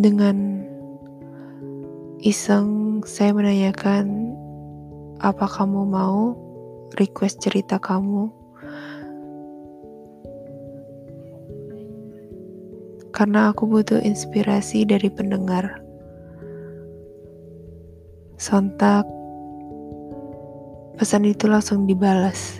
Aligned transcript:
Dengan 0.00 0.64
iseng 2.24 3.04
saya 3.04 3.36
menanyakan 3.36 4.32
apa 5.20 5.44
kamu 5.52 5.84
mau 5.84 6.32
request 6.96 7.44
cerita 7.44 7.76
kamu 7.76 8.32
karena 13.12 13.52
aku 13.52 13.68
butuh 13.68 14.00
inspirasi 14.00 14.88
dari 14.88 15.12
pendengar. 15.12 15.81
Sontak, 18.42 19.06
pesan 20.98 21.30
itu 21.30 21.46
langsung 21.46 21.86
dibalas. 21.86 22.58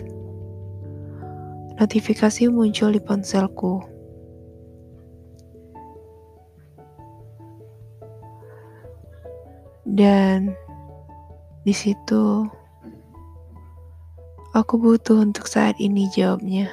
Notifikasi 1.75 2.47
muncul 2.47 2.95
di 2.95 3.03
ponselku. 3.03 3.83
Dan 9.83 10.55
di 11.67 11.75
situ 11.75 12.47
aku 14.55 14.79
butuh 14.79 15.19
untuk 15.19 15.51
saat 15.51 15.75
ini 15.83 16.07
jawabnya. 16.15 16.71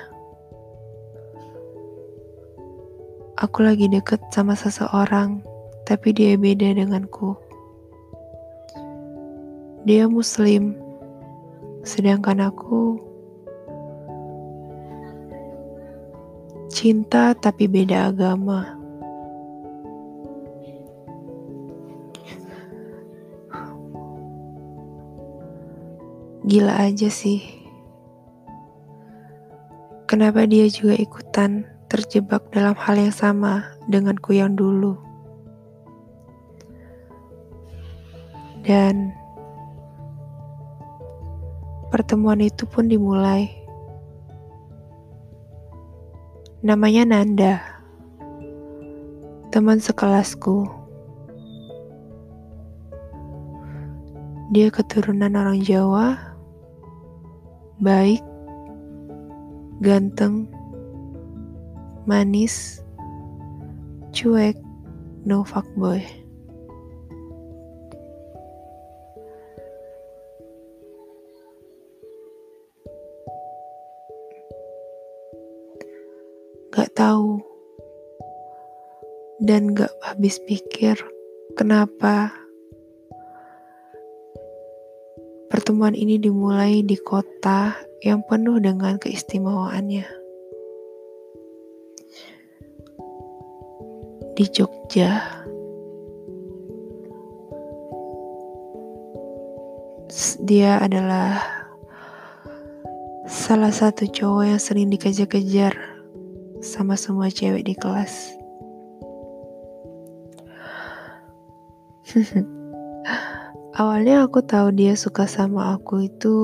Aku 3.43 3.67
lagi 3.67 3.91
deket 3.91 4.23
sama 4.31 4.55
seseorang, 4.55 5.43
tapi 5.83 6.15
dia 6.15 6.39
beda 6.39 6.79
denganku. 6.79 7.50
Dia 9.89 10.05
Muslim, 10.05 10.77
sedangkan 11.81 12.53
aku 12.53 13.01
cinta 16.69 17.37
tapi 17.37 17.69
beda 17.69 18.09
agama. 18.09 18.81
Gila 26.45 26.73
aja 26.89 27.13
sih. 27.13 27.45
Kenapa 30.09 30.49
dia 30.49 30.67
juga 30.73 30.97
ikutan 30.97 31.69
terjebak 31.87 32.49
dalam 32.51 32.75
hal 32.75 32.97
yang 32.99 33.15
sama 33.15 33.77
denganku 33.87 34.35
yang 34.35 34.57
dulu? 34.59 34.99
Dan 38.67 39.20
Pertemuan 42.01 42.41
itu 42.41 42.65
pun 42.65 42.89
dimulai. 42.89 43.53
Namanya 46.65 47.05
Nanda, 47.05 47.61
teman 49.53 49.85
sekelasku. 49.85 50.65
Dia 54.49 54.73
keturunan 54.73 55.29
orang 55.37 55.61
Jawa, 55.61 56.17
baik, 57.85 58.25
ganteng, 59.85 60.49
manis, 62.09 62.81
cuek, 64.17 64.57
no 65.29 65.45
fuckboy. 65.45 66.01
Gak 66.01 66.30
tahu. 77.01 77.41
Dan 79.41 79.73
gak 79.73 79.89
habis 80.05 80.37
pikir 80.45 81.01
kenapa 81.57 82.29
pertemuan 85.49 85.97
ini 85.97 86.21
dimulai 86.21 86.85
di 86.85 87.01
kota 87.01 87.73
yang 88.05 88.21
penuh 88.29 88.61
dengan 88.61 89.01
keistimewaannya. 89.01 90.05
Di 94.37 94.45
Jogja, 94.53 95.25
dia 100.45 100.81
adalah 100.85 101.41
salah 103.25 103.73
satu 103.73 104.05
cowok 104.05 104.45
yang 104.53 104.61
sering 104.61 104.93
dikejar-kejar 104.93 106.00
sama 106.61 106.93
semua 106.97 107.33
cewek 107.33 107.65
di 107.65 107.75
kelas. 107.75 108.37
Awalnya 113.81 114.29
aku 114.29 114.45
tahu 114.45 114.77
dia 114.77 114.93
suka 114.93 115.25
sama 115.25 115.73
aku 115.73 116.05
itu 116.05 116.37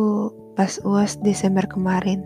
pas 0.56 0.80
UAS 0.80 1.20
Desember 1.20 1.68
kemarin. 1.68 2.24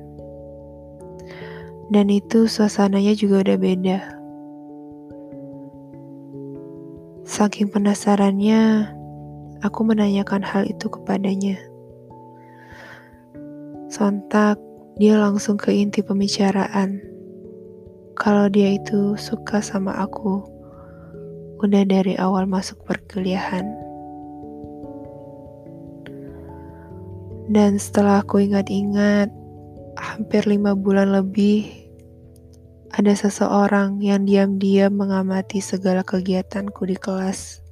Dan 1.90 2.06
itu 2.06 2.46
suasananya 2.46 3.18
juga 3.18 3.42
udah 3.42 3.58
beda. 3.58 3.98
Saking 7.26 7.74
penasarannya, 7.74 8.86
aku 9.66 9.80
menanyakan 9.82 10.46
hal 10.46 10.62
itu 10.70 10.86
kepadanya. 10.86 11.58
Sontak, 13.90 14.62
dia 15.02 15.18
langsung 15.18 15.58
ke 15.58 15.74
inti 15.74 16.06
pembicaraan 16.06 17.10
kalau 18.20 18.52
dia 18.52 18.76
itu 18.76 19.16
suka 19.16 19.64
sama 19.64 19.96
aku 19.96 20.44
udah 21.64 21.88
dari 21.88 22.20
awal 22.20 22.44
masuk 22.44 22.76
perkuliahan. 22.84 23.64
Dan 27.48 27.80
setelah 27.80 28.20
aku 28.20 28.44
ingat-ingat, 28.44 29.32
hampir 29.96 30.44
lima 30.44 30.76
bulan 30.76 31.16
lebih, 31.16 31.64
ada 32.92 33.16
seseorang 33.16 34.04
yang 34.04 34.28
diam-diam 34.28 34.92
mengamati 34.92 35.64
segala 35.64 36.04
kegiatanku 36.04 36.84
di 36.84 37.00
kelas. 37.00 37.64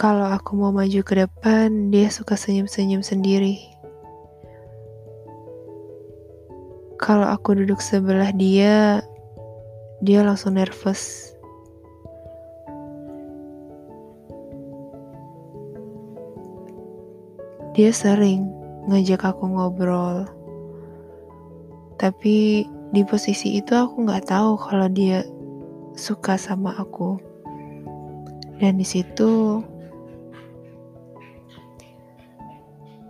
Kalau 0.00 0.32
aku 0.32 0.56
mau 0.56 0.72
maju 0.72 1.00
ke 1.04 1.14
depan, 1.28 1.92
dia 1.92 2.08
suka 2.08 2.40
senyum-senyum 2.40 3.04
sendiri. 3.04 3.77
Kalau 7.08 7.24
aku 7.24 7.56
duduk 7.56 7.80
sebelah 7.80 8.36
dia, 8.36 9.00
dia 10.04 10.20
langsung 10.20 10.60
nervous. 10.60 11.32
Dia 17.72 17.96
sering 17.96 18.52
ngajak 18.92 19.24
aku 19.24 19.40
ngobrol. 19.48 20.28
Tapi 21.96 22.68
di 22.92 23.02
posisi 23.08 23.56
itu 23.56 23.72
aku 23.72 24.04
nggak 24.04 24.28
tahu 24.28 24.60
kalau 24.60 24.92
dia 24.92 25.24
suka 25.96 26.36
sama 26.36 26.76
aku. 26.76 27.16
Dan 28.60 28.76
di 28.76 28.84
situ 28.84 29.64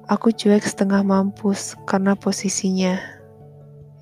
aku 0.07 0.31
cuek 0.31 0.63
setengah 0.63 1.03
mampus 1.03 1.75
karena 1.83 2.15
posisinya 2.15 3.18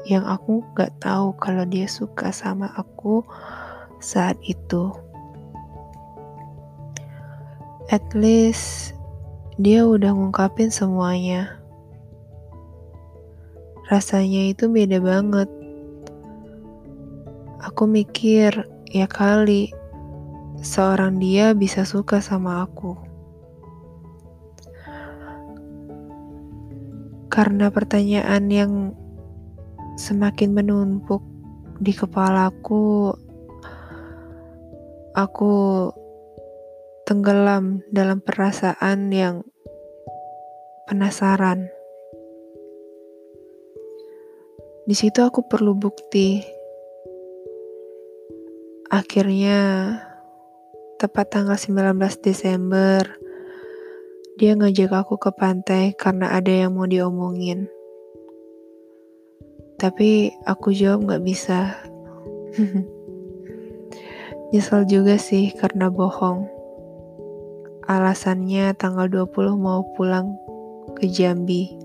yang 0.06 0.22
aku 0.22 0.62
gak 0.78 0.94
tahu 1.02 1.34
kalau 1.42 1.66
dia 1.66 1.90
suka 1.90 2.30
sama 2.30 2.70
aku 2.78 3.26
saat 3.98 4.38
itu. 4.46 4.94
At 7.90 8.06
least 8.14 8.94
dia 9.58 9.82
udah 9.82 10.14
ngungkapin 10.14 10.70
semuanya. 10.70 11.58
Rasanya 13.90 14.54
itu 14.54 14.70
beda 14.70 15.02
banget. 15.02 15.50
Aku 17.66 17.90
mikir, 17.90 18.66
ya 18.90 19.10
kali 19.10 19.74
seorang 20.62 21.18
dia 21.18 21.50
bisa 21.50 21.82
suka 21.82 22.22
sama 22.22 22.62
aku. 22.62 22.94
Karena 27.26 27.74
pertanyaan 27.74 28.44
yang 28.50 28.72
semakin 29.96 30.52
menumpuk 30.52 31.24
di 31.80 31.96
kepalaku, 31.96 33.16
aku 35.16 35.54
tenggelam 37.08 37.80
dalam 37.88 38.20
perasaan 38.20 39.08
yang 39.08 39.40
penasaran. 40.84 41.72
Di 44.86 44.94
situ 44.94 45.18
aku 45.24 45.48
perlu 45.48 45.74
bukti. 45.74 46.44
Akhirnya, 48.86 49.90
tepat 51.00 51.34
tanggal 51.34 51.58
19 51.58 51.98
Desember, 52.22 53.02
dia 54.38 54.54
ngajak 54.54 54.94
aku 54.94 55.18
ke 55.18 55.34
pantai 55.34 55.90
karena 55.98 56.30
ada 56.38 56.52
yang 56.54 56.78
mau 56.78 56.86
diomongin. 56.86 57.66
Tapi 59.76 60.32
aku 60.48 60.72
jawab 60.72 61.04
gak 61.04 61.24
bisa. 61.24 61.76
Nyesel 64.56 64.88
juga 64.88 65.20
sih 65.20 65.52
karena 65.52 65.92
bohong. 65.92 66.48
Alasannya 67.84 68.72
tanggal 68.74 69.06
20 69.10 69.58
mau 69.58 69.84
pulang 69.94 70.32
ke 70.96 71.06
Jambi. 71.10 71.76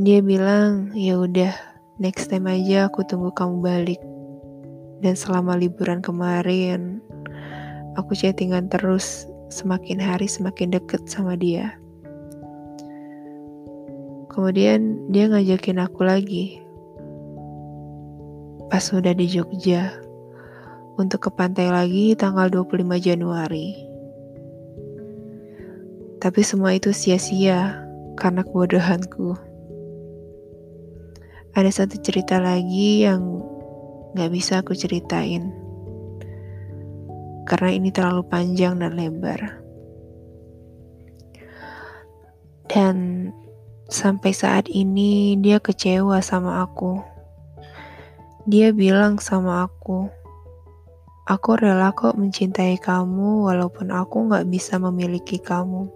Dia 0.00 0.24
bilang, 0.24 0.90
"Ya 0.96 1.20
udah, 1.20 1.52
next 2.00 2.32
time 2.32 2.48
aja 2.48 2.90
aku 2.90 3.04
tunggu 3.06 3.30
kamu 3.30 3.62
balik." 3.62 4.00
Dan 5.04 5.14
selama 5.14 5.54
liburan 5.54 6.00
kemarin, 6.00 6.98
aku 8.00 8.16
chattingan 8.16 8.72
terus, 8.72 9.28
semakin 9.52 10.00
hari 10.00 10.26
semakin 10.26 10.72
deket 10.72 11.04
sama 11.06 11.36
dia. 11.36 11.81
Kemudian 14.32 15.12
dia 15.12 15.28
ngajakin 15.28 15.78
aku 15.84 16.00
lagi. 16.08 16.58
Pas 18.72 18.84
udah 18.88 19.12
di 19.12 19.28
Jogja, 19.28 19.92
untuk 20.96 21.28
ke 21.28 21.30
pantai 21.32 21.68
lagi 21.68 22.16
tanggal 22.16 22.48
25 22.48 22.96
Januari. 22.96 23.76
Tapi 26.16 26.40
semua 26.40 26.72
itu 26.72 26.94
sia-sia 26.96 27.84
karena 28.16 28.40
kebodohanku 28.46 29.52
ada 31.52 31.68
satu 31.68 32.00
cerita 32.00 32.40
lagi 32.40 33.04
yang 33.04 33.44
gak 34.16 34.32
bisa 34.32 34.64
aku 34.64 34.72
ceritain. 34.72 35.52
Karena 37.44 37.70
ini 37.76 37.92
terlalu 37.92 38.24
panjang 38.24 38.80
dan 38.80 38.96
lebar. 38.96 39.60
Dan 42.72 43.28
sampai 43.92 44.32
saat 44.32 44.66
ini 44.72 45.36
dia 45.38 45.60
kecewa 45.60 46.18
sama 46.24 46.64
aku. 46.64 46.98
Dia 48.48 48.74
bilang 48.74 49.22
sama 49.22 49.68
aku, 49.70 50.10
aku 51.30 51.50
rela 51.54 51.94
kok 51.94 52.18
mencintai 52.18 52.80
kamu 52.80 53.46
walaupun 53.46 53.94
aku 53.94 54.26
gak 54.26 54.50
bisa 54.50 54.82
memiliki 54.82 55.38
kamu. 55.38 55.86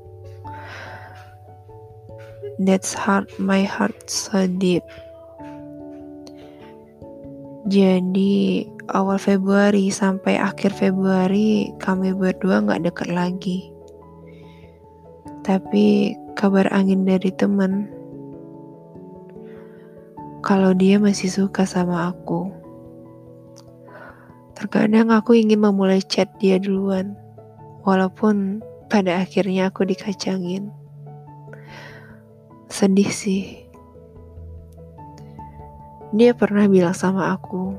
That's 2.57 2.97
hard, 2.97 3.29
my 3.37 3.67
heart 3.67 4.09
so 4.09 4.49
deep. 4.49 4.87
Jadi 7.67 8.63
awal 8.95 9.19
Februari 9.19 9.91
sampai 9.91 10.39
akhir 10.39 10.73
Februari 10.73 11.75
kami 11.83 12.15
berdua 12.15 12.63
nggak 12.63 12.87
deket 12.87 13.11
lagi. 13.11 13.76
Tapi 15.47 16.11
kabar 16.35 16.67
angin 16.75 17.07
dari 17.07 17.31
temen 17.31 17.87
kalau 20.43 20.75
dia 20.75 20.99
masih 20.99 21.31
suka 21.31 21.63
sama 21.63 22.11
aku. 22.11 22.51
Terkadang 24.59 25.15
aku 25.15 25.39
ingin 25.39 25.63
memulai 25.63 26.03
chat 26.03 26.27
dia 26.43 26.59
duluan, 26.59 27.15
walaupun 27.87 28.59
pada 28.91 29.23
akhirnya 29.23 29.71
aku 29.71 29.87
dikacangin. 29.87 30.75
Sedih 32.67 33.15
sih. 33.15 33.71
Dia 36.11 36.35
pernah 36.35 36.67
bilang 36.67 36.91
sama 36.99 37.31
aku, 37.31 37.71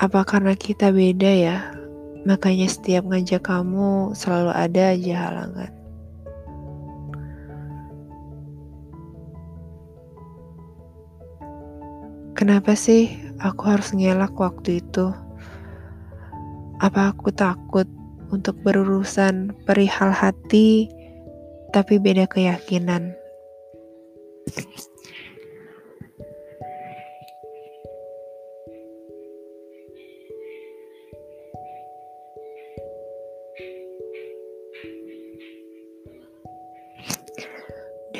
"Apa 0.00 0.24
karena 0.24 0.56
kita 0.56 0.88
beda 0.88 1.32
ya? 1.36 1.76
Makanya 2.26 2.66
setiap 2.66 3.06
ngajak 3.06 3.46
kamu 3.46 4.12
selalu 4.18 4.50
ada 4.50 4.92
aja 4.92 5.14
halangan." 5.30 5.72
Kenapa 12.36 12.76
sih 12.76 13.08
aku 13.40 13.64
harus 13.64 13.96
ngelak 13.96 14.36
waktu 14.36 14.84
itu? 14.84 15.08
Apa 16.84 17.16
aku 17.16 17.32
takut 17.32 17.88
untuk 18.28 18.60
berurusan 18.60 19.56
perihal 19.64 20.12
hati 20.12 20.92
tapi 21.72 21.96
beda 21.96 22.28
keyakinan. 22.28 23.16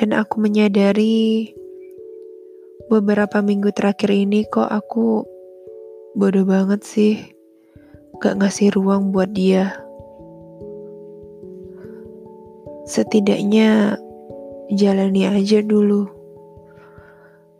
Dan 0.07 0.23
aku 0.23 0.39
menyadari 0.39 1.51
beberapa 2.87 3.43
minggu 3.43 3.75
terakhir 3.75 4.15
ini 4.15 4.47
kok 4.47 4.63
aku 4.63 5.27
bodoh 6.15 6.47
banget 6.47 6.79
sih. 6.87 7.19
Gak 8.23 8.39
ngasih 8.39 8.71
ruang 8.71 9.11
buat 9.11 9.35
dia. 9.35 9.75
Setidaknya 12.87 13.99
jalani 14.71 15.27
aja 15.27 15.59
dulu. 15.59 16.07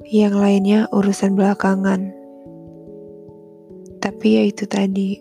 Yang 0.08 0.36
lainnya 0.39 0.80
urusan 0.96 1.36
belakangan. 1.36 2.16
Tapi 4.00 4.27
ya 4.39 4.48
itu 4.48 4.63
tadi, 4.72 5.20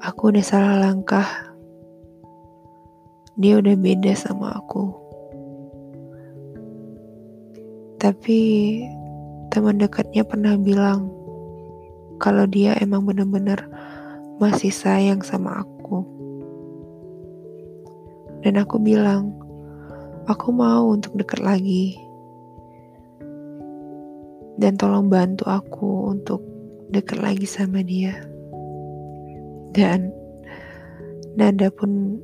aku 0.00 0.32
udah 0.32 0.40
salah 0.40 0.88
langkah. 0.88 1.52
Dia 3.36 3.60
udah 3.60 3.76
beda 3.76 4.16
sama 4.16 4.56
aku. 4.56 4.97
Tapi 7.98 8.40
teman 9.50 9.82
dekatnya 9.82 10.22
pernah 10.22 10.54
bilang 10.54 11.10
kalau 12.22 12.46
dia 12.46 12.78
emang 12.78 13.02
bener-bener 13.06 13.58
masih 14.38 14.70
sayang 14.70 15.22
sama 15.22 15.66
aku. 15.66 16.06
Dan 18.46 18.54
aku 18.62 18.78
bilang, 18.78 19.34
aku 20.30 20.54
mau 20.54 20.94
untuk 20.94 21.18
dekat 21.18 21.42
lagi. 21.42 21.98
Dan 24.58 24.78
tolong 24.78 25.10
bantu 25.10 25.46
aku 25.50 26.14
untuk 26.14 26.42
dekat 26.94 27.18
lagi 27.18 27.46
sama 27.46 27.82
dia. 27.82 28.14
Dan 29.74 30.14
Nada 31.38 31.70
pun 31.70 32.18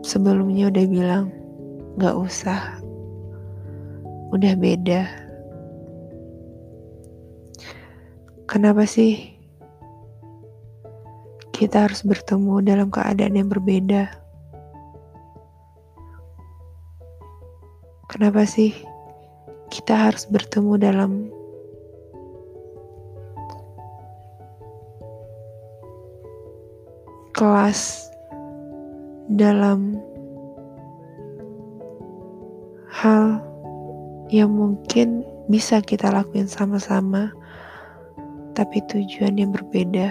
sebelumnya 0.00 0.72
udah 0.72 0.84
bilang, 0.88 1.28
gak 2.00 2.16
usah. 2.16 2.83
Udah 4.30 4.54
beda. 4.56 5.10
Kenapa 8.48 8.86
sih 8.86 9.34
kita 11.54 11.86
harus 11.86 12.02
bertemu 12.02 12.60
dalam 12.66 12.88
keadaan 12.90 13.38
yang 13.38 13.46
berbeda. 13.46 14.10
Kenapa 18.10 18.46
sih 18.46 18.74
kita 19.74 19.94
harus 19.94 20.26
bertemu 20.30 20.72
dalam 20.78 21.10
kelas 27.34 28.06
dalam 29.34 29.98
yang 34.34 34.50
mungkin 34.50 35.22
bisa 35.46 35.78
kita 35.78 36.10
lakuin 36.10 36.50
sama-sama, 36.50 37.30
tapi 38.58 38.82
tujuan 38.90 39.38
yang 39.38 39.54
berbeda. 39.54 40.10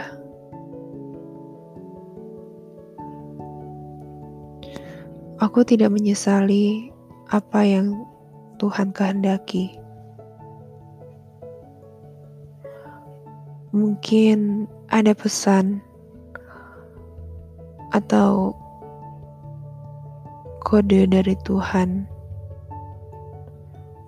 Aku 5.44 5.68
tidak 5.68 5.92
menyesali 5.92 6.88
apa 7.36 7.68
yang 7.68 8.08
Tuhan 8.63 8.96
kehendaki. 8.96 9.75
Mungkin 13.75 14.72
ada 14.88 15.12
pesan 15.12 15.84
atau 17.92 18.56
kode 20.63 21.12
dari 21.12 21.36
Tuhan 21.44 22.12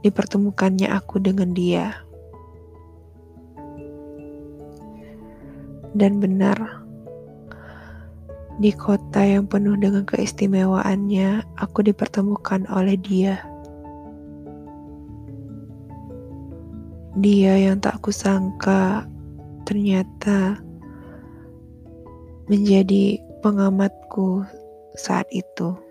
dipertemukannya 0.05 0.85
aku 0.93 1.17
dengan 1.17 1.49
dia. 1.57 1.97
Dan 5.97 6.21
benar, 6.21 6.85
di 8.61 8.69
kota 8.69 9.25
yang 9.25 9.49
penuh 9.49 9.73
dengan 9.81 10.05
keistimewaannya, 10.05 11.41
aku 11.57 11.81
dipertemukan 11.81 12.69
oleh 12.69 12.93
dia. 13.01 13.41
Dia 17.17 17.55
yang 17.57 17.81
tak 17.81 18.03
kusangka 18.03 19.07
ternyata 19.65 20.59
menjadi 22.45 23.17
pengamatku 23.41 24.45
saat 24.99 25.25
itu. 25.33 25.84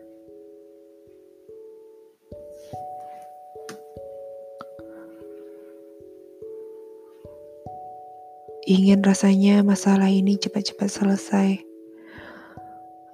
Ingin 8.65 9.05
rasanya 9.05 9.61
masalah 9.61 10.09
ini 10.09 10.41
cepat-cepat 10.41 10.89
selesai, 10.89 11.61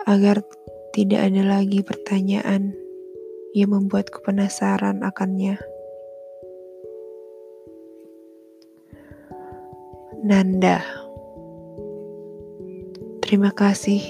agar 0.07 0.47
tidak 0.95 1.26
ada 1.26 1.42
lagi 1.42 1.83
pertanyaan 1.83 2.71
yang 3.50 3.75
membuatku 3.75 4.23
penasaran 4.23 5.02
akannya. 5.02 5.59
Nanda, 10.23 10.87
terima 13.26 13.50
kasih 13.50 14.07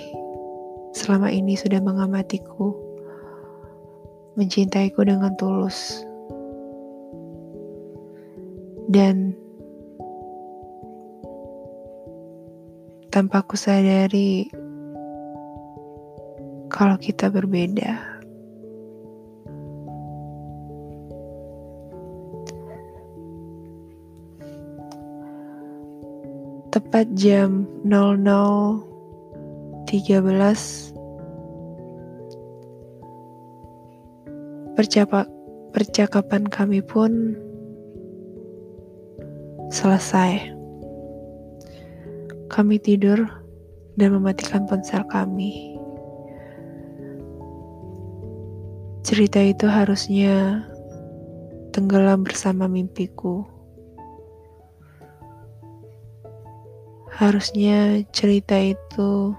selama 0.92 1.32
ini 1.32 1.56
sudah 1.56 1.80
mengamatiku, 1.80 2.76
mencintaiku 4.37 5.09
dengan 5.09 5.32
tulus, 5.40 6.04
dan 8.92 9.32
tanpa 13.11 13.43
ku 13.43 13.59
sadari 13.59 14.47
kalau 16.71 16.95
kita 16.95 17.26
berbeda. 17.26 18.23
Tepat 26.71 27.11
jam 27.19 27.67
00.13 27.83 29.90
percakapan 35.75 36.47
kami 36.47 36.79
pun 36.79 37.35
selesai. 39.75 40.60
Kami 42.50 42.83
tidur 42.83 43.30
dan 43.95 44.11
mematikan 44.11 44.66
ponsel 44.66 45.07
kami. 45.07 45.78
Cerita 49.07 49.38
itu 49.38 49.71
harusnya 49.71 50.66
tenggelam 51.71 52.26
bersama 52.26 52.66
mimpiku. 52.66 53.47
Harusnya 57.14 58.02
cerita 58.11 58.59
itu 58.59 59.30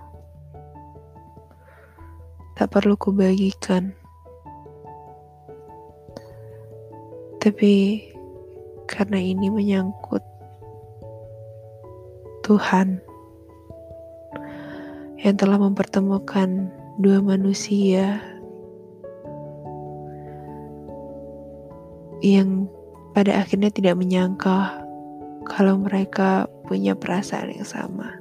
tak 2.56 2.72
perlu 2.72 2.96
kubagikan. 2.96 3.92
Tapi 7.44 8.08
karena 8.88 9.20
ini 9.20 9.52
menyangkut 9.52 10.31
Tuhan 12.42 13.02
yang 15.22 15.36
telah 15.38 15.58
mempertemukan 15.62 16.70
dua 17.02 17.22
manusia 17.22 18.22
yang 22.22 22.70
pada 23.18 23.42
akhirnya 23.42 23.74
tidak 23.74 23.98
menyangka 23.98 24.86
kalau 25.50 25.82
mereka 25.82 26.46
punya 26.70 26.94
perasaan 26.94 27.58
yang 27.58 27.66
sama. 27.66 28.21